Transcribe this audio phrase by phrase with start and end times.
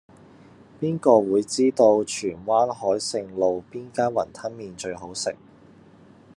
[0.79, 5.35] 邊個會知道荃灣海盛路邊間雲吞麵最好食